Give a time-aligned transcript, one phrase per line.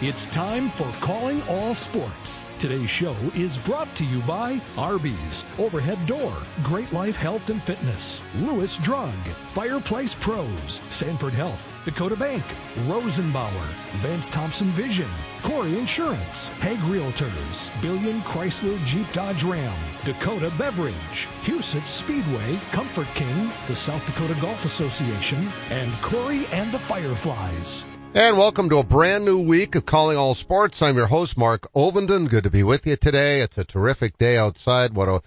[0.00, 2.40] It's time for Calling All Sports.
[2.60, 8.22] Today's show is brought to you by Arby's, Overhead Door, Great Life Health and Fitness,
[8.36, 9.12] Lewis Drug,
[9.54, 12.44] Fireplace Pros, Sanford Health, Dakota Bank,
[12.86, 13.66] Rosenbauer,
[13.96, 15.10] Vance Thompson Vision,
[15.42, 23.50] Corey Insurance, Hegg Realtors, Billion Chrysler Jeep Dodge Ram, Dakota Beverage, Huset Speedway, Comfort King,
[23.66, 27.84] the South Dakota Golf Association, and Corey and the Fireflies.
[28.14, 30.80] And welcome to a brand new week of Calling All Sports.
[30.80, 32.28] I'm your host, Mark Ovenden.
[32.28, 33.42] Good to be with you today.
[33.42, 34.94] It's a terrific day outside.
[34.94, 35.22] What a,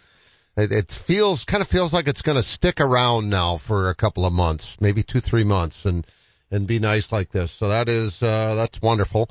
[0.58, 3.96] it, it feels, kind of feels like it's going to stick around now for a
[3.96, 6.08] couple of months, maybe two, three months and,
[6.50, 7.52] and be nice like this.
[7.52, 9.30] So that is, uh, that's wonderful.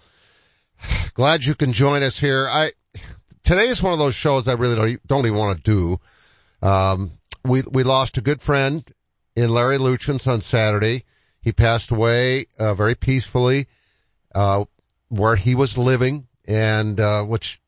[1.15, 2.49] Glad you can join us here.
[2.49, 2.71] I,
[3.43, 6.67] today is one of those shows I really don't, don't even want to do.
[6.67, 7.11] Um,
[7.45, 8.89] we, we lost a good friend
[9.35, 11.05] in Larry Luchins on Saturday.
[11.41, 13.67] He passed away uh, very peacefully
[14.35, 14.65] uh,
[15.09, 17.61] where he was living, and uh, which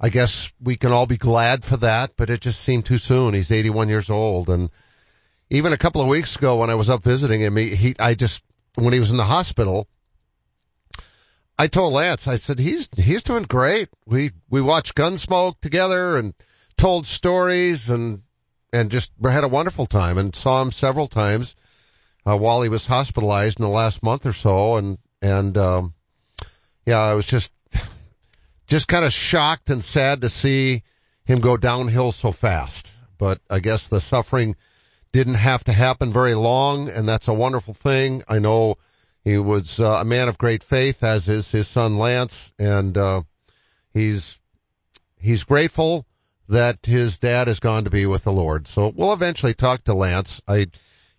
[0.00, 2.12] I guess we can all be glad for that.
[2.16, 3.34] But it just seemed too soon.
[3.34, 4.70] He's 81 years old, and
[5.50, 8.14] even a couple of weeks ago when I was up visiting him, he, he I
[8.14, 8.42] just
[8.74, 9.88] when he was in the hospital.
[11.60, 13.88] I told Lance, I said, he's, he's doing great.
[14.06, 16.32] We, we watched Gunsmoke together and
[16.76, 18.22] told stories and,
[18.72, 21.56] and just had a wonderful time and saw him several times
[22.28, 25.94] uh, while he was hospitalized in the last month or so, and and um,
[26.84, 27.52] yeah, I was just
[28.66, 30.82] just kind of shocked and sad to see
[31.24, 32.92] him go downhill so fast.
[33.16, 34.56] But I guess the suffering
[35.10, 38.24] didn't have to happen very long, and that's a wonderful thing.
[38.28, 38.76] I know
[39.24, 43.22] he was uh, a man of great faith, as is his son Lance, and uh,
[43.94, 44.38] he's
[45.18, 46.06] he's grateful
[46.50, 48.68] that his dad has gone to be with the Lord.
[48.68, 50.42] So we'll eventually talk to Lance.
[50.46, 50.66] I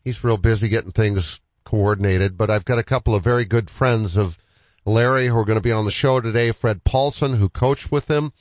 [0.04, 4.18] he's real busy getting things coordinated, but I've got a couple of very good friends
[4.18, 4.38] of
[4.86, 6.52] Larry who are going to be on the show today.
[6.52, 8.34] Fred Paulsen, who coached with him,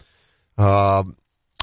[0.57, 1.05] uh,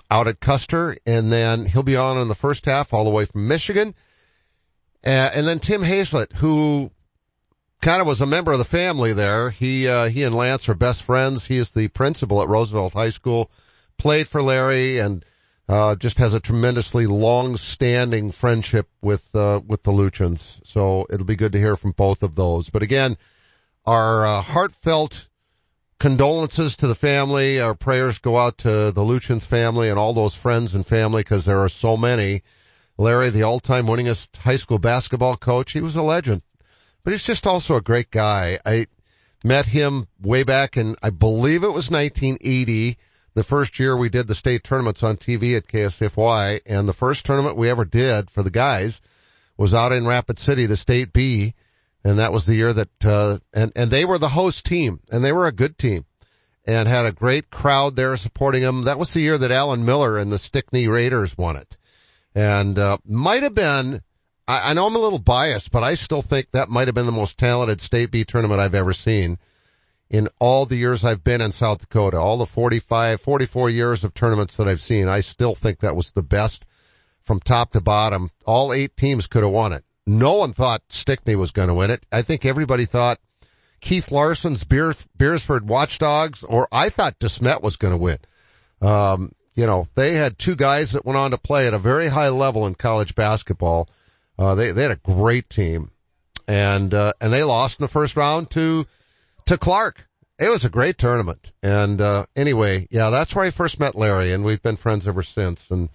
[0.09, 3.25] out at Custer, and then he'll be on in the first half all the way
[3.25, 3.95] from Michigan.
[5.03, 6.91] Uh, and then Tim Hazlett, who
[7.81, 9.50] kind of was a member of the family there.
[9.50, 11.45] He, uh, he and Lance are best friends.
[11.45, 13.51] He is the principal at Roosevelt High School,
[13.97, 15.23] played for Larry and
[15.68, 20.59] uh, just has a tremendously long-standing friendship with uh, with the Luchins.
[20.66, 22.70] So it'll be good to hear from both of those.
[22.70, 23.18] But again,
[23.86, 25.28] our uh, heartfelt
[26.00, 27.62] condolences to the family.
[27.62, 31.46] Our prayers go out to the Luchins family and all those friends and family because
[31.46, 32.44] there are so many.
[32.97, 36.42] Larry, the all-time winningest high school basketball coach, he was a legend,
[37.03, 38.58] but he's just also a great guy.
[38.66, 38.88] I
[39.44, 42.97] met him way back in, I believe it was 1980
[43.35, 47.25] the first year we did the state tournaments on TV at KSFY, and the first
[47.25, 49.01] tournament we ever did for the guys
[49.57, 51.53] was out in Rapid City, the state B,
[52.03, 55.23] and that was the year that uh, and and they were the host team, and
[55.23, 56.06] they were a good team,
[56.66, 58.84] and had a great crowd there supporting them.
[58.84, 61.78] That was the year that Alan Miller and the Stickney Raiders won it,
[62.34, 64.02] and uh, might have been.
[64.47, 67.06] I, I know I'm a little biased, but I still think that might have been
[67.06, 69.40] the most talented state B tournament I've ever seen
[70.09, 74.13] in all the years I've been in South Dakota, all the 45, 44 years of
[74.13, 76.66] tournaments that I've seen, I still think that was the best
[77.23, 78.29] from top to bottom.
[78.45, 79.83] All eight teams could have won it.
[80.05, 82.05] No one thought Stickney was going to win it.
[82.11, 83.19] I think everybody thought
[83.81, 88.19] Keith Larson's Beer, Beresford Watchdogs, or I thought DeSmet was going to win.
[88.81, 92.07] Um, you know, they had two guys that went on to play at a very
[92.07, 93.89] high level in college basketball.
[94.37, 95.89] Uh, they, they had a great team
[96.47, 98.85] and, uh, and they lost in the first round to,
[99.45, 100.07] to Clark.
[100.38, 101.51] It was a great tournament.
[101.63, 105.23] And, uh, anyway, yeah, that's where I first met Larry and we've been friends ever
[105.23, 105.69] since.
[105.72, 105.89] And,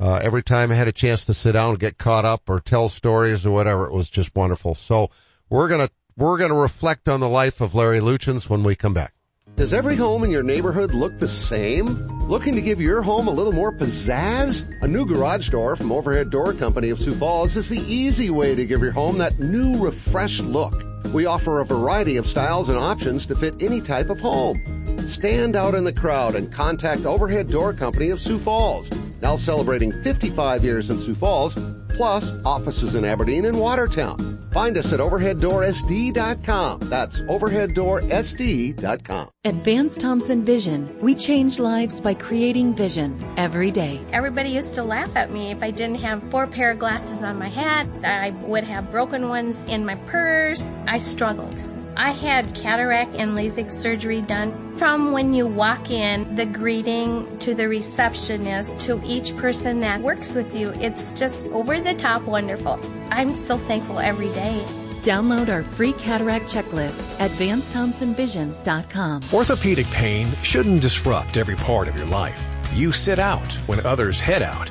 [0.00, 2.60] uh, every time I had a chance to sit down and get caught up or
[2.60, 4.74] tell stories or whatever, it was just wonderful.
[4.74, 5.10] So
[5.50, 8.74] we're going to, we're going to reflect on the life of Larry Luchins when we
[8.74, 9.12] come back.
[9.56, 11.86] Does every home in your neighborhood look the same?
[11.86, 14.82] Looking to give your home a little more pizzazz?
[14.82, 18.54] A new garage door from Overhead Door Company of Sioux Falls is the easy way
[18.54, 20.87] to give your home that new refreshed look.
[21.12, 24.60] We offer a variety of styles and options to fit any type of home.
[24.98, 28.90] Stand out in the crowd and contact Overhead Door Company of Sioux Falls.
[29.22, 31.56] Now celebrating 55 years in Sioux Falls,
[31.98, 34.16] plus offices in Aberdeen and Watertown.
[34.52, 36.78] Find us at overheaddoorsd.com.
[36.80, 39.28] That's overheaddoorsd.com.
[39.44, 44.00] At Vance Thompson Vision, we change lives by creating vision every day.
[44.12, 47.38] Everybody used to laugh at me if I didn't have four pair of glasses on
[47.38, 48.04] my head.
[48.04, 50.70] I would have broken ones in my purse.
[50.86, 51.62] I struggled.
[51.98, 54.76] I had cataract and LASIK surgery done.
[54.76, 60.36] From when you walk in, the greeting to the receptionist to each person that works
[60.36, 62.78] with you, it's just over the top wonderful.
[63.10, 64.62] I'm so thankful every day.
[65.02, 69.22] Download our free cataract checklist at VanceThompsonVision.com.
[69.32, 72.48] Orthopedic pain shouldn't disrupt every part of your life.
[72.74, 74.70] You sit out when others head out.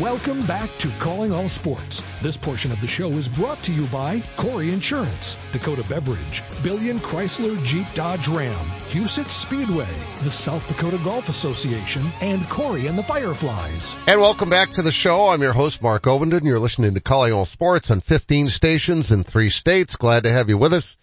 [0.00, 2.04] Welcome back to Calling All Sports.
[2.22, 7.00] This portion of the show is brought to you by Corey Insurance, Dakota Beverage, Billion
[7.00, 9.88] Chrysler Jeep Dodge Ram, Huset Speedway,
[10.22, 13.96] the South Dakota Golf Association, and Corey and the Fireflies.
[14.06, 15.30] And welcome back to the show.
[15.30, 16.44] I'm your host, Mark Ovenden.
[16.44, 19.96] You're listening to Calling All Sports on 15 stations in three states.
[19.96, 20.96] Glad to have you with us.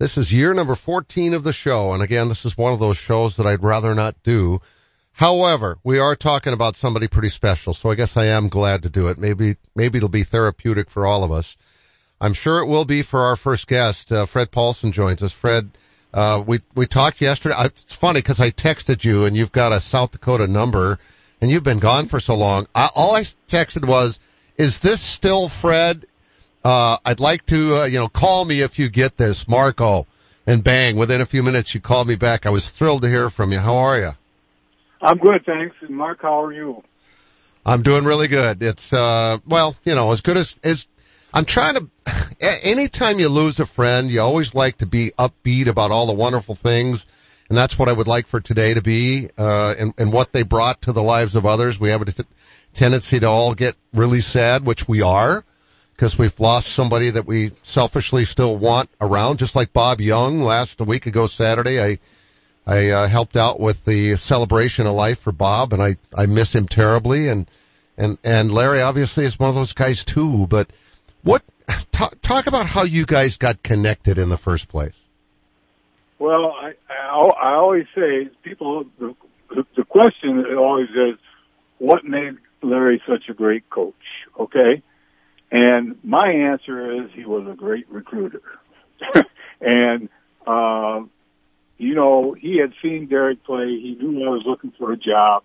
[0.00, 1.92] This is year number 14 of the show.
[1.92, 4.60] And again, this is one of those shows that I'd rather not do
[5.16, 8.90] However, we are talking about somebody pretty special, so I guess I am glad to
[8.90, 9.16] do it.
[9.16, 11.56] Maybe, maybe it'll be therapeutic for all of us.
[12.20, 14.12] I'm sure it will be for our first guest.
[14.12, 15.32] Uh, Fred Paulsen joins us.
[15.32, 15.70] Fred,
[16.12, 17.54] uh, we, we talked yesterday.
[17.54, 20.98] I, it's funny because I texted you and you've got a South Dakota number
[21.40, 22.66] and you've been gone for so long.
[22.74, 24.20] I, all I texted was,
[24.58, 26.04] is this still Fred?
[26.62, 30.06] Uh, I'd like to, uh, you know, call me if you get this, Marco.
[30.46, 32.44] And bang, within a few minutes you called me back.
[32.44, 33.60] I was thrilled to hear from you.
[33.60, 34.10] How are you?
[35.00, 35.76] I'm good, thanks.
[35.80, 36.82] And Mark, how are you?
[37.64, 38.62] I'm doing really good.
[38.62, 40.86] It's uh well, you know, as good as as
[41.34, 41.88] I'm trying to
[42.40, 46.54] anytime you lose a friend, you always like to be upbeat about all the wonderful
[46.54, 47.04] things.
[47.48, 50.42] And that's what I would like for today to be, uh, and, and what they
[50.42, 51.78] brought to the lives of others.
[51.78, 52.24] We have a t-
[52.72, 55.44] tendency to all get really sad, which we are,
[55.94, 60.80] because we've lost somebody that we selfishly still want around, just like Bob Young last
[60.80, 61.80] a week ago Saturday.
[61.80, 61.98] I,
[62.66, 66.52] I uh, helped out with the celebration of life for Bob, and I I miss
[66.52, 67.28] him terribly.
[67.28, 67.48] And
[67.96, 70.46] and and Larry obviously is one of those guys too.
[70.48, 70.70] But
[71.22, 71.42] what
[71.92, 74.96] talk, talk about how you guys got connected in the first place?
[76.18, 79.14] Well, I I, I always say people the,
[79.76, 81.18] the question always is
[81.78, 83.94] what made Larry such a great coach?
[84.40, 84.82] Okay,
[85.52, 88.42] and my answer is he was a great recruiter,
[89.60, 90.08] and.
[90.44, 91.02] Uh,
[91.78, 93.66] you know, he had seen Derek play.
[93.66, 95.42] He knew I was looking for a job,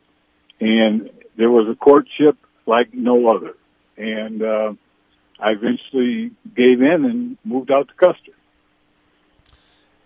[0.59, 3.55] and there was a courtship like no other.
[3.97, 4.73] And uh,
[5.39, 8.31] I eventually gave in and moved out to Custer.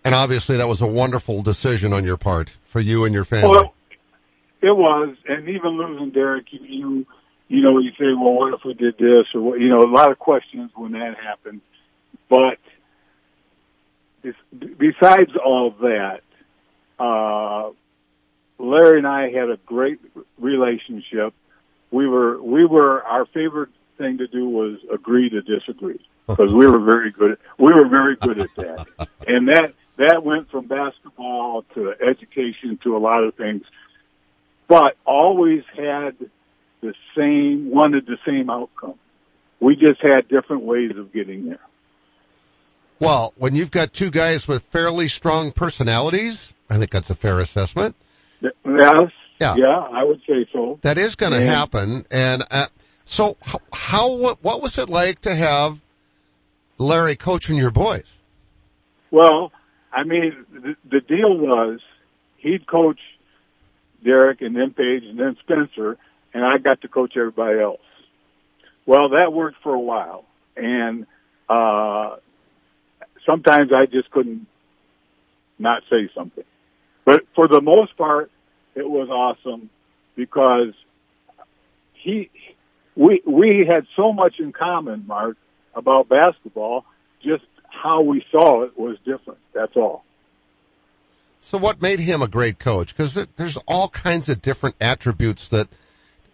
[0.04, 3.50] And obviously, that was a wonderful decision on your part for you and your family.
[3.50, 3.74] Well,
[4.62, 7.06] it was, and even losing Derek, you
[7.48, 9.60] you know, you say, well, what if we did this, or what?
[9.60, 11.60] You know, a lot of questions when that happened,
[12.28, 12.58] but
[14.78, 16.20] besides all that,
[16.98, 17.70] uh,
[18.58, 20.00] Larry and I had a great
[20.38, 21.34] relationship.
[21.90, 26.66] We were, we were, our favorite thing to do was agree to disagree because we
[26.66, 27.32] were very good.
[27.32, 32.78] At, we were very good at that, and that that went from basketball to education
[32.84, 33.62] to a lot of things,
[34.68, 36.16] but always had
[36.82, 38.98] the same, wanted the same outcome.
[39.58, 41.60] We just had different ways of getting there.
[42.98, 47.40] Well, when you've got two guys with fairly strong personalities, I think that's a fair
[47.40, 47.94] assessment.
[48.40, 49.10] Yes.
[49.38, 49.54] Yeah.
[49.56, 50.78] Yeah, I would say so.
[50.82, 52.06] That is going to happen.
[52.10, 52.66] And uh,
[53.04, 55.78] so, how, how what was it like to have
[56.78, 58.10] Larry coaching your boys?
[59.10, 59.52] Well,
[59.92, 61.80] I mean, the, the deal was
[62.38, 63.00] he'd coach
[64.02, 65.98] Derek and then Paige and then Spencer,
[66.32, 67.80] and I got to coach everybody else.
[68.86, 70.24] Well, that worked for a while,
[70.56, 71.06] and
[71.48, 72.16] uh
[73.26, 74.46] sometimes I just couldn't
[75.58, 76.44] not say something.
[77.04, 78.30] But for the most part,
[78.74, 79.68] it was awesome
[80.14, 80.72] because
[81.94, 82.30] he,
[82.94, 85.36] we, we had so much in common, Mark,
[85.74, 86.84] about basketball.
[87.22, 89.40] Just how we saw it was different.
[89.52, 90.04] That's all.
[91.42, 92.96] So what made him a great coach?
[92.96, 95.68] Because there's all kinds of different attributes that,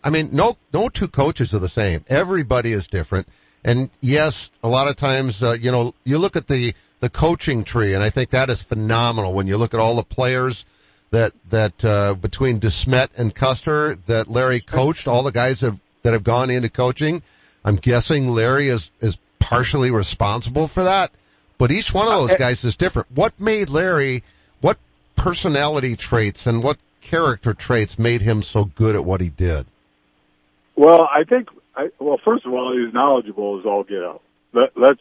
[0.03, 2.05] I mean, no, no two coaches are the same.
[2.09, 3.29] Everybody is different.
[3.65, 7.65] And yes, a lot of times, uh, you know, you look at the, the coaching
[7.65, 10.65] tree and I think that is phenomenal when you look at all the players
[11.11, 16.13] that, that, uh, between DeSmet and Custer that Larry coached, all the guys have, that
[16.13, 17.23] have gone into coaching.
[17.65, 21.13] I'm guessing Larry is, is partially responsible for that,
[21.59, 23.13] but each one of those guys is different.
[23.13, 24.25] What made Larry,
[24.61, 24.79] what
[25.15, 29.67] personality traits and what character traits made him so good at what he did?
[30.75, 34.23] Well, I think, I, well, first of all, he's knowledgeable as all get out.
[34.53, 35.01] Let, let's,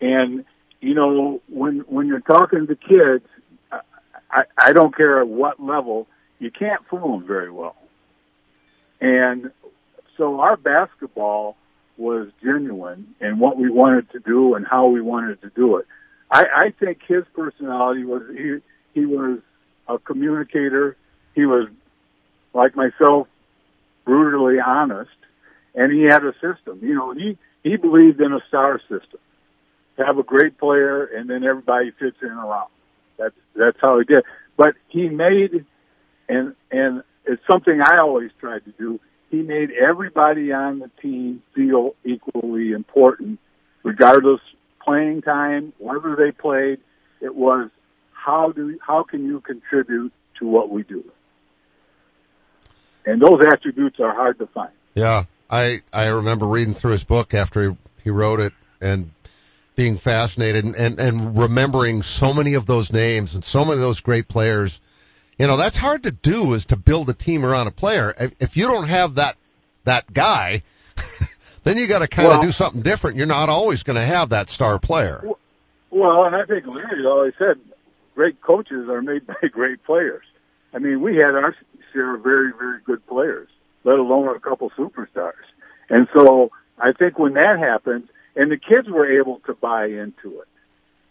[0.00, 0.44] and
[0.80, 3.24] you know, when when you're talking to kids,
[4.30, 6.06] I, I don't care at what level,
[6.38, 7.76] you can't fool them very well.
[9.00, 9.50] And
[10.16, 11.56] so our basketball
[11.96, 15.86] was genuine in what we wanted to do and how we wanted to do it.
[16.30, 18.58] I, I think his personality was he
[18.94, 19.40] he was
[19.88, 20.96] a communicator.
[21.34, 21.68] He was
[22.54, 23.28] like myself,
[24.04, 25.10] brutally honest,
[25.74, 26.80] and he had a system.
[26.82, 29.20] You know, he he believed in a star system.
[29.98, 32.70] Have a great player, and then everybody fits in around.
[33.18, 34.24] That's that's how he did.
[34.56, 35.66] But he made,
[36.26, 38.98] and and it's something I always tried to do.
[39.30, 43.38] He made everybody on the team feel equally important,
[43.82, 44.40] regardless
[44.82, 46.78] playing time, whether they played.
[47.20, 47.70] It was
[48.12, 51.04] how do how can you contribute to what we do?
[53.06, 54.72] And those attributes are hard to find.
[54.94, 59.10] Yeah, I I remember reading through his book after he, he wrote it and
[59.74, 63.80] being fascinated and, and and remembering so many of those names and so many of
[63.80, 64.80] those great players.
[65.38, 68.14] You know, that's hard to do is to build a team around a player.
[68.18, 69.36] If, if you don't have that
[69.84, 70.62] that guy,
[71.64, 73.16] then you got to kind of Well- do something different.
[73.16, 75.22] You're not always going to have that star player.
[75.90, 77.58] Well, and I think Larry always said
[78.14, 80.24] great coaches are made by great players.
[80.72, 81.56] I mean, we had our
[81.92, 83.48] share of very, very good players,
[83.84, 85.32] let alone a couple superstars.
[85.88, 90.40] And so I think when that happens, and the kids were able to buy into
[90.40, 90.48] it,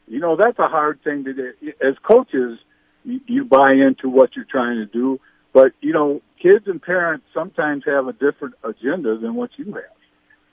[0.08, 1.54] you know, that's a hard thing to do.
[1.82, 2.60] As coaches,
[3.04, 5.20] you, buy into what you're trying to do,
[5.54, 9.84] but you know, kids and parents sometimes have a different agenda than what you have.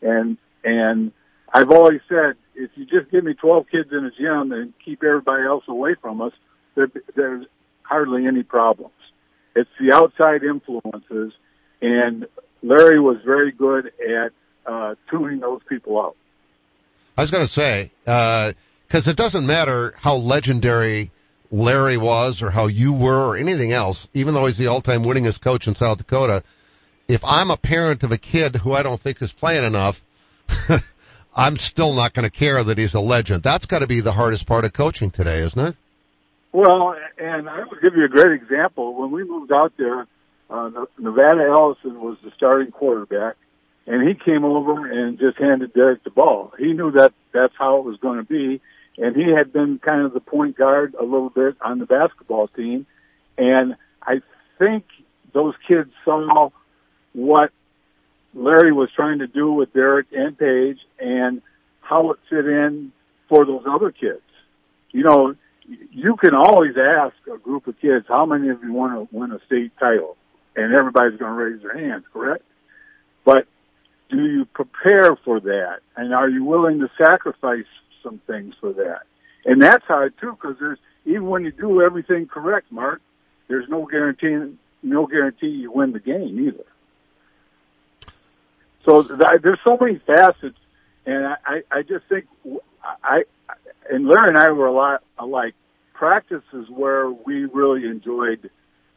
[0.03, 1.13] And, and
[1.53, 5.03] I've always said, if you just give me 12 kids in a gym and keep
[5.03, 6.33] everybody else away from us,
[6.75, 7.47] there, there's
[7.83, 8.93] hardly any problems.
[9.55, 11.33] It's the outside influences,
[11.81, 12.27] and
[12.63, 14.33] Larry was very good at
[14.67, 16.17] uh, tuning those people out.
[17.17, 21.11] I was going to say, because it doesn't matter how legendary
[21.51, 25.41] Larry was or how you were or anything else, even though he's the all-time winningest
[25.41, 26.43] coach in South Dakota,
[27.09, 30.03] if I'm a parent of a kid who I don't think is playing enough,
[31.37, 33.43] I'm still not going to care that he's a legend.
[33.43, 35.77] That's got to be the hardest part of coaching today, isn't it?
[36.53, 38.95] Well, and I will give you a great example.
[38.95, 40.07] When we moved out there,
[40.49, 43.37] uh, Nevada Ellison was the starting quarterback,
[43.87, 46.53] and he came over and just handed Derek the ball.
[46.59, 48.61] He knew that that's how it was going to be,
[48.99, 52.49] and he had been kind of the point guard a little bit on the basketball
[52.49, 52.87] team,
[53.37, 54.23] and I
[54.59, 54.85] think
[55.33, 56.51] those kids saw
[57.13, 57.51] what
[58.35, 61.43] Larry was trying to do with Derek and Paige and
[61.81, 62.93] how it fit in
[63.29, 64.23] for those other kids.
[64.93, 65.35] You know,
[65.91, 69.33] you can always ask a group of kids, how many of you want to win
[69.33, 70.17] a state title?
[70.57, 72.43] And everybody's going to raise their hands, correct?
[73.25, 73.47] But
[74.09, 75.81] do you prepare for that?
[75.97, 77.67] And are you willing to sacrifice
[78.03, 79.03] some things for that?
[79.45, 83.01] And that's hard too, because there's, even when you do everything correct, Mark,
[83.49, 86.65] there's no guarantee, no guarantee you win the game either.
[88.85, 90.59] So th- there's so many facets,
[91.05, 92.27] and I, I, just think
[92.83, 93.55] I, I
[93.91, 95.55] and Larry and I were a lot alike.
[95.93, 98.51] Practice is where we really enjoyed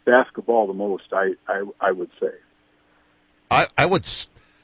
[0.06, 1.04] basketball the most.
[1.12, 2.32] I, I, I would say.
[3.52, 4.08] I, I would,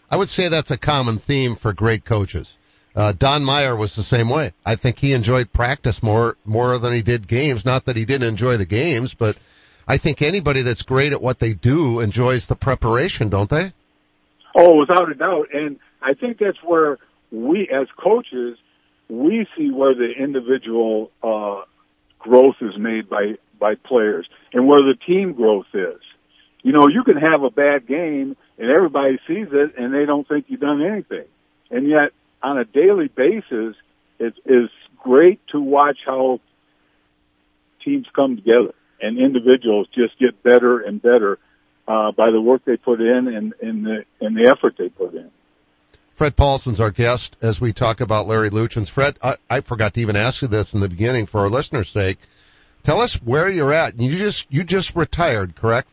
[0.09, 2.57] I would say that's a common theme for great coaches.
[2.95, 4.53] Uh, Don Meyer was the same way.
[4.65, 7.65] I think he enjoyed practice more, more than he did games.
[7.65, 9.37] Not that he didn't enjoy the games, but
[9.87, 13.73] I think anybody that's great at what they do enjoys the preparation, don't they?
[14.55, 15.49] Oh, without a doubt.
[15.53, 16.97] And I think that's where
[17.31, 18.57] we, as coaches,
[19.09, 21.63] we see where the individual uh,
[22.19, 26.01] growth is made by by players and where the team growth is.
[26.63, 30.27] You know, you can have a bad game and everybody sees it and they don't
[30.27, 31.25] think you've done anything.
[31.69, 33.75] And yet, on a daily basis,
[34.19, 36.39] it is great to watch how
[37.83, 38.73] teams come together.
[39.01, 41.37] and individuals just get better and better
[41.87, 45.13] uh, by the work they put in and, and the and the effort they put
[45.13, 45.29] in.
[46.15, 48.89] Fred Paulsen's our guest as we talk about Larry Luchins.
[48.89, 51.89] Fred, I, I forgot to even ask you this in the beginning for our listeners'
[51.89, 52.17] sake.
[52.85, 53.99] Tell us where you're at.
[53.99, 55.89] You just you just retired, correct?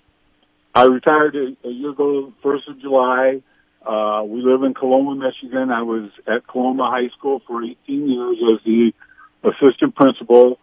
[0.74, 3.42] I retired a, a year ago, first of July.
[3.84, 5.70] Uh, we live in Coloma, Michigan.
[5.70, 7.76] I was at Coloma High School for 18
[8.10, 8.92] years as the
[9.42, 10.58] assistant principal,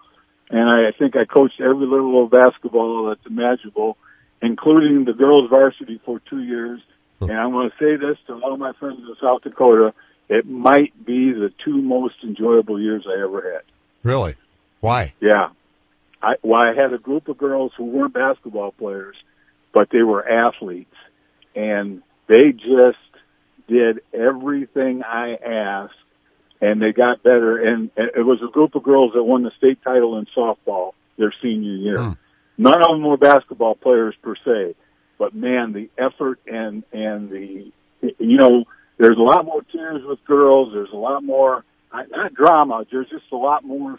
[0.51, 3.98] and I I think I coached every level of basketball that's imaginable,
[4.39, 6.79] including the girls varsity for two years.
[7.21, 9.95] And I'm going to say this to all my friends in South Dakota:
[10.29, 13.63] it might be the two most enjoyable years I ever had.
[14.03, 14.36] Really?
[14.79, 15.15] Why?
[15.19, 15.50] Yeah.
[16.21, 19.15] I, well, I had a group of girls who weren't basketball players,
[19.73, 20.95] but they were athletes,
[21.55, 22.97] and they just
[23.67, 25.93] did everything I asked,
[26.59, 27.57] and they got better.
[27.57, 31.33] And it was a group of girls that won the state title in softball their
[31.41, 32.01] senior year.
[32.01, 32.11] Hmm.
[32.57, 34.75] None of them were basketball players per se,
[35.17, 37.71] but man, the effort and and the
[38.01, 38.65] you know,
[38.97, 40.73] there's a lot more tears with girls.
[40.73, 42.85] There's a lot more not drama.
[42.91, 43.97] There's just a lot more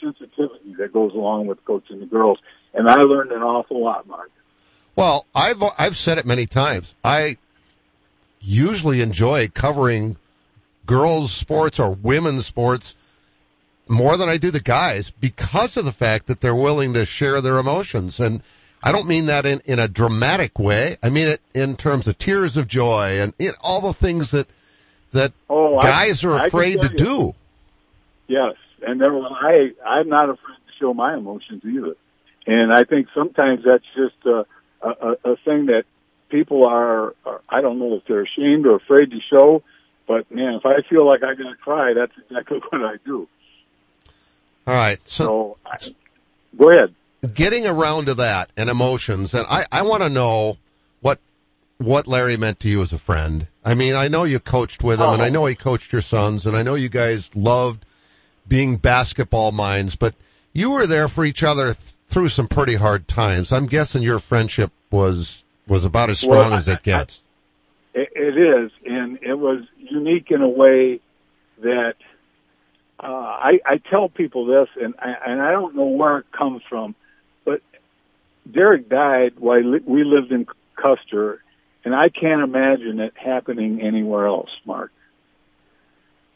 [0.00, 2.38] sensitivity that goes along with coaching the girls,
[2.74, 4.30] and I learned an awful lot, Mark.
[4.96, 6.94] Well, I've I've said it many times.
[7.02, 7.36] I
[8.40, 10.16] usually enjoy covering
[10.86, 12.96] girls sports or women's sports
[13.88, 17.40] more than I do the guys because of the fact that they're willing to share
[17.40, 18.20] their emotions.
[18.20, 18.42] And
[18.82, 20.96] I don't mean that in, in a dramatic way.
[21.02, 24.30] I mean it in terms of tears of joy and you know, all the things
[24.30, 24.48] that,
[25.12, 26.96] that oh, guys I, are afraid to you.
[26.96, 27.34] do.
[28.28, 28.54] Yes.
[28.82, 31.96] And then I, I'm not afraid to show my emotions either.
[32.46, 34.46] And I think sometimes that's just a,
[34.82, 35.84] a, a thing that
[36.30, 39.62] people are, are, I don't know if they're ashamed or afraid to show,
[40.06, 43.28] but man, if I feel like I'm going to cry, that's exactly what I do.
[44.66, 45.00] All right.
[45.06, 45.78] So, so I,
[46.56, 46.94] go ahead.
[47.34, 50.56] Getting around to that and emotions, and I, I want to know
[51.02, 51.18] what
[51.76, 53.46] what Larry meant to you as a friend.
[53.62, 55.12] I mean, I know you coached with him, oh.
[55.12, 55.30] and I oh.
[55.30, 57.84] know he coached your sons, and I know you guys loved
[58.50, 60.14] being basketball minds, but
[60.52, 61.76] you were there for each other th-
[62.08, 63.52] through some pretty hard times.
[63.52, 67.22] I'm guessing your friendship was was about as strong well, as it gets.
[67.94, 71.00] I, it is, and it was unique in a way
[71.62, 71.94] that
[72.98, 76.62] uh, I, I tell people this, and I, and I don't know where it comes
[76.68, 76.94] from,
[77.44, 77.62] but
[78.50, 81.40] Derek died while we lived in Custer,
[81.84, 84.90] and I can't imagine it happening anywhere else, Mark.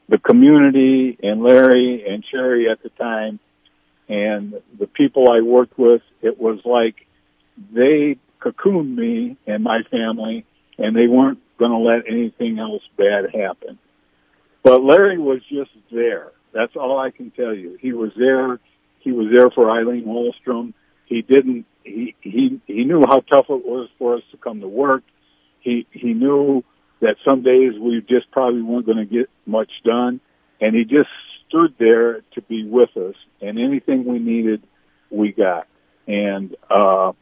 [0.08, 3.40] The community and Larry and Sherry at the time
[4.08, 7.06] and the people I worked with, it was like
[7.72, 10.44] they cocooned me and my family
[10.78, 13.78] and they weren't going to let anything else bad happen.
[14.62, 16.32] But Larry was just there.
[16.52, 17.78] That's all I can tell you.
[17.80, 18.58] He was there.
[19.00, 20.74] He was there for Eileen Wallstrom.
[21.06, 24.68] He didn't, he, he, he knew how tough it was for us to come to
[24.68, 25.02] work.
[25.60, 26.64] He, he knew
[27.04, 30.20] that some days we just probably weren't going to get much done.
[30.60, 31.10] And he just
[31.46, 34.62] stood there to be with us and anything we needed,
[35.10, 35.66] we got.
[36.06, 37.12] And, uh,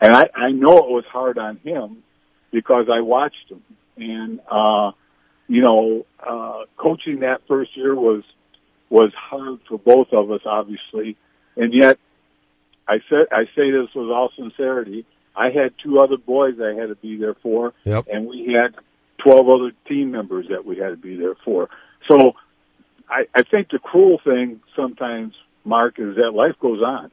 [0.00, 2.04] and I, I know it was hard on him
[2.52, 3.62] because I watched him
[3.96, 4.92] and, uh,
[5.48, 8.22] you know, uh, coaching that first year was,
[8.90, 11.16] was hard for both of us, obviously.
[11.56, 11.98] And yet
[12.86, 15.04] I said, I say this with all sincerity.
[15.34, 18.06] I had two other boys I had to be there for, yep.
[18.12, 18.74] and we had
[19.22, 21.68] 12 other team members that we had to be there for.
[22.08, 22.32] So
[23.08, 27.10] I, I think the cruel thing sometimes, Mark, is that life goes on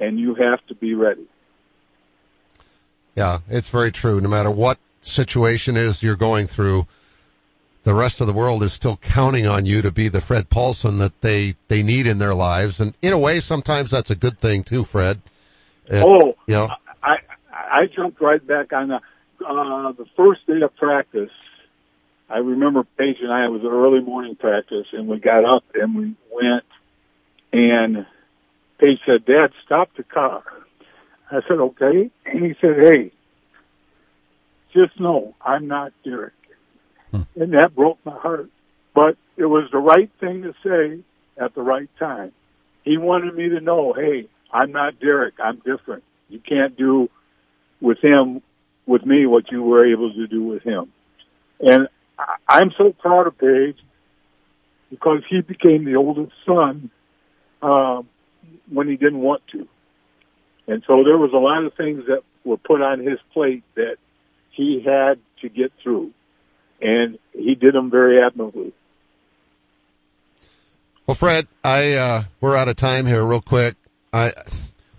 [0.00, 1.26] and you have to be ready.
[3.14, 4.20] Yeah, it's very true.
[4.20, 6.86] No matter what situation is you're going through,
[7.84, 10.98] the rest of the world is still counting on you to be the Fred Paulsen
[10.98, 12.80] that they, they need in their lives.
[12.80, 15.20] And in a way, sometimes that's a good thing too, Fred.
[15.86, 16.70] It, oh, you know,
[17.02, 17.16] I,
[17.52, 19.00] I jumped right back on the,
[19.46, 21.30] uh, the first day of practice.
[22.28, 25.64] I remember Paige and I, it was an early morning practice and we got up
[25.74, 26.64] and we went
[27.52, 28.06] and
[28.78, 30.42] Paige said, Dad, stop the car.
[31.30, 32.10] I said, okay.
[32.26, 33.12] And he said, hey,
[34.72, 36.32] just know I'm not Derek.
[37.10, 37.22] Hmm.
[37.36, 38.50] And that broke my heart.
[38.94, 41.02] But it was the right thing to say
[41.42, 42.32] at the right time.
[42.82, 45.34] He wanted me to know, hey, I'm not Derek.
[45.42, 46.04] I'm different.
[46.28, 47.08] You can't do
[47.80, 48.42] with him,
[48.86, 50.92] with me, what you were able to do with him.
[51.60, 51.88] And
[52.48, 53.78] I'm so proud of Paige
[54.90, 56.90] because he became the oldest son
[57.62, 58.02] uh,
[58.70, 59.66] when he didn't want to.
[60.66, 63.96] And so there was a lot of things that were put on his plate that
[64.50, 66.12] he had to get through.
[66.80, 68.72] And he did them very admirably.
[71.06, 73.74] Well, Fred, I, uh, we're out of time here real quick.
[74.12, 74.32] I,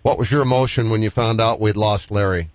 [0.03, 2.49] What was your emotion when you found out we'd lost Larry?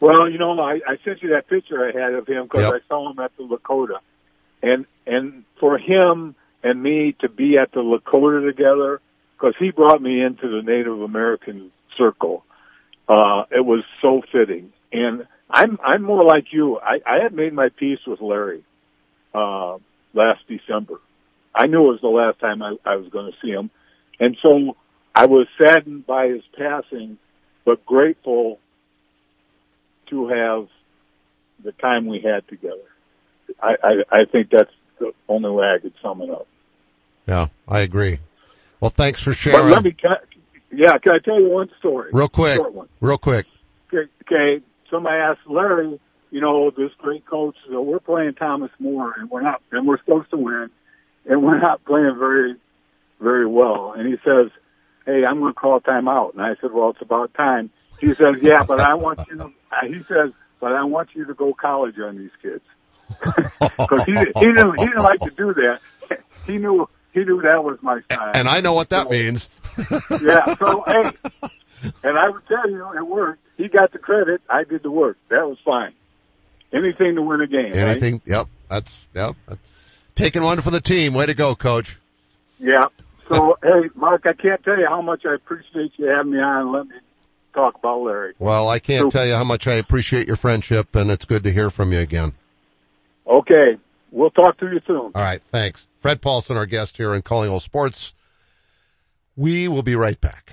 [0.00, 2.74] Well, you know, I, I sent you that picture I had of him because Yep.
[2.74, 3.98] I saw him at the Lakota,
[4.62, 9.00] and and for him and me to be at the Lakota together,
[9.34, 12.44] because he brought me into the Native American circle,
[13.08, 14.72] uh, it was so fitting.
[14.92, 16.78] And I'm I'm more like you.
[16.78, 18.64] I, I had made my peace with Larry
[19.34, 19.78] uh,
[20.12, 21.00] last December.
[21.54, 23.70] I knew it was the last time I, I was going to see him,
[24.20, 24.76] and so
[25.14, 27.16] I was saddened by his passing,
[27.64, 28.58] but grateful
[30.10, 30.68] to have
[31.64, 32.76] the time we had together.
[33.62, 36.46] I, I, I think that's the only way I could sum it up.
[37.26, 38.18] Yeah, I agree.
[38.80, 39.70] Well, thanks for But sharing.
[39.70, 40.16] let me, can I,
[40.70, 42.10] yeah, can I tell you one story?
[42.12, 42.60] Real quick,
[43.00, 43.46] real quick.
[43.92, 45.98] Okay, okay, somebody asked Larry,
[46.30, 49.98] you know, this great coach, so we're playing Thomas More and we're not, and we're
[49.98, 50.70] supposed to win,
[51.24, 52.56] and we're not playing very,
[53.20, 53.94] very well.
[53.96, 54.50] And he says,
[55.06, 56.34] hey, I'm going to call time out.
[56.34, 57.70] And I said, well, it's about time.
[58.00, 61.24] He says, yeah, but I want you to, uh, he says, but I want you
[61.26, 62.62] to go college on these kids.
[63.88, 65.80] Cause he, he didn't, he didn't like to do that.
[66.46, 68.32] He knew, he knew that was my sign.
[68.34, 69.48] And I know what that means.
[70.22, 71.10] Yeah, so hey,
[72.02, 73.42] and I would tell you, it worked.
[73.58, 74.40] He got the credit.
[74.48, 75.18] I did the work.
[75.28, 75.92] That was fine.
[76.72, 77.72] Anything to win a game.
[77.72, 77.90] right?
[77.90, 78.22] Anything?
[78.24, 78.48] Yep.
[78.68, 79.36] That's yep.
[80.14, 81.14] Taking one for the team.
[81.14, 81.98] Way to go, coach.
[82.58, 82.86] Yeah.
[83.28, 86.62] So hey, Mark, I can't tell you how much I appreciate you having me on.
[86.62, 86.94] and Let me
[87.56, 88.34] talk about Larry.
[88.38, 91.44] Well, I can't So- tell you how much I appreciate your friendship, and it's good
[91.44, 92.32] to hear from you again.
[93.26, 93.78] Okay,
[94.12, 94.96] we'll talk to you soon.
[94.96, 95.42] All right.
[95.50, 95.84] Thanks.
[96.00, 98.14] Fred Paulsen, our guest here in Calling All Sports.
[99.36, 100.52] We will be right back.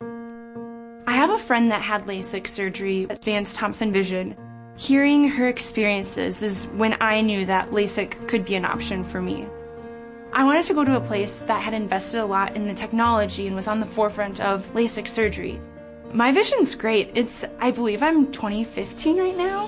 [0.00, 4.36] I have a friend that had LASIK surgery at Vance Thompson Vision.
[4.76, 9.46] Hearing her experiences is when I knew that LASIK could be an option for me.
[10.32, 13.46] I wanted to go to a place that had invested a lot in the technology
[13.46, 15.60] and was on the forefront of LASIK surgery.
[16.14, 17.10] My vision's great.
[17.16, 19.64] It's, I believe I'm 2015 right now.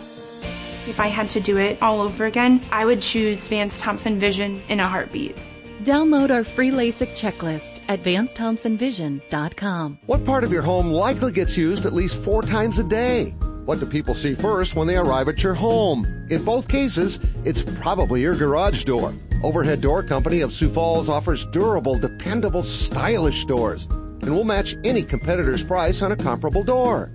[0.87, 4.63] If I had to do it all over again, I would choose Vance Thompson Vision
[4.69, 5.37] in a heartbeat.
[5.83, 9.99] Download our free LASIK checklist at VanceThompsonVision.com.
[10.07, 13.31] What part of your home likely gets used at least four times a day?
[13.65, 16.07] What do people see first when they arrive at your home?
[16.31, 19.13] In both cases, it's probably your garage door.
[19.43, 23.89] Overhead Door Company of Sioux Falls offers durable, dependable, stylish doors
[24.27, 27.11] and we'll match any competitor's price on a comparable door.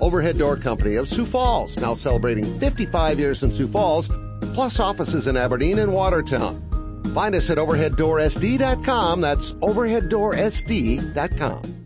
[0.00, 4.08] Overhead Door Company of Sioux Falls, now celebrating 55 years in Sioux Falls,
[4.54, 7.04] plus offices in Aberdeen and Watertown.
[7.14, 9.20] Find us at overheaddoorsd.com.
[9.20, 11.85] That's overheaddoorsd.com.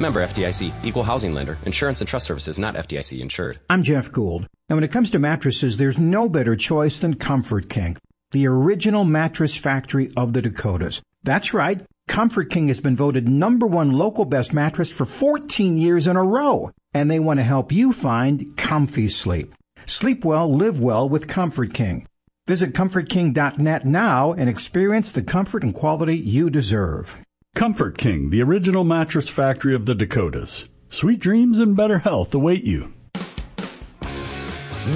[0.00, 3.60] Member FDIC, equal housing lender, insurance and trust services not FDIC insured.
[3.68, 4.46] I'm Jeff Gould.
[4.70, 7.98] And when it comes to mattresses, there's no better choice than Comfort King,
[8.30, 11.02] the original mattress factory of the Dakotas.
[11.22, 11.82] That's right.
[12.08, 16.24] Comfort King has been voted number one local best mattress for 14 years in a
[16.24, 16.70] row.
[16.94, 19.54] And they want to help you find comfy sleep.
[19.84, 22.06] Sleep well, live well with Comfort King.
[22.46, 27.18] Visit ComfortKing.net now and experience the comfort and quality you deserve.
[27.54, 30.64] Comfort King, the original mattress factory of the Dakotas.
[30.88, 32.92] Sweet dreams and better health await you.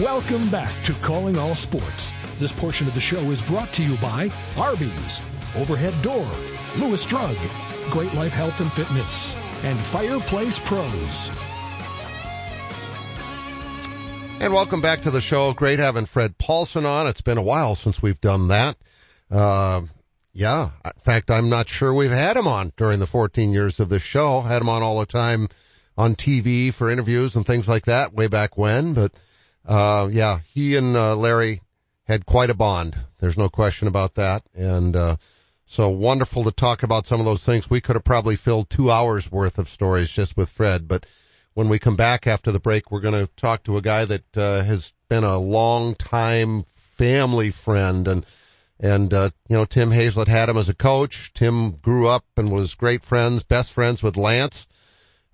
[0.01, 2.13] Welcome back to Calling All Sports.
[2.39, 5.21] This portion of the show is brought to you by Arby's,
[5.57, 6.27] Overhead Door,
[6.79, 7.37] Lewis Drug,
[7.91, 11.31] Great Life Health and Fitness, and Fireplace Pros.
[14.41, 15.53] And welcome back to the show.
[15.55, 17.09] Great having Fred Paulsen on.
[17.09, 18.77] It's been a while since we've done that.
[19.31, 19.83] Uh,
[20.35, 20.71] yeah.
[20.85, 24.03] In fact, I'm not sure we've had him on during the 14 years of this
[24.03, 24.41] show.
[24.41, 25.49] Had him on all the time
[25.97, 28.95] on TV for interviews and things like that way back when.
[28.95, 29.13] But,
[29.65, 31.63] uh, yeah, he and, uh, Larry
[32.03, 32.97] had quite a bond.
[33.21, 34.43] There's no question about that.
[34.55, 35.17] And, uh,
[35.67, 37.71] so wonderful to talk about some of those things.
[37.71, 41.07] We could have probably filled two hours worth of stories just with Fred, but
[41.55, 44.37] When we come back after the break, we're going to talk to a guy that
[44.37, 46.65] uh, has been a long time
[46.97, 48.27] family friend and
[48.81, 51.33] and uh, you know Tim Hazlett had him as a coach.
[51.33, 54.67] Tim grew up and was great friends, best friends with Lance